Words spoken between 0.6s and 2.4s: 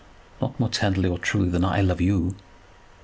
tenderly or truly than I love you."